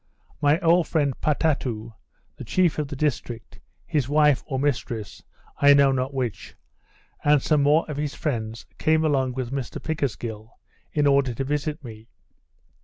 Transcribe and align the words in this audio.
My 0.41 0.59
old 0.61 0.87
friend 0.87 1.13
Pottatou, 1.21 1.93
the 2.35 2.43
chief 2.43 2.79
of 2.79 2.87
that 2.87 2.95
district, 2.95 3.59
his 3.85 4.09
wife, 4.09 4.41
or 4.47 4.57
mistress, 4.57 5.21
(I 5.59 5.75
know 5.75 5.91
not 5.91 6.11
which,) 6.11 6.55
and 7.23 7.39
some 7.39 7.61
more 7.61 7.85
of 7.87 7.97
his 7.97 8.15
friends, 8.15 8.65
came 8.79 9.05
along 9.05 9.33
with 9.33 9.51
Mr 9.53 9.79
Pickersgill, 9.79 10.57
in 10.91 11.05
order 11.05 11.35
to 11.35 11.43
visit 11.43 11.83
me. 11.83 12.07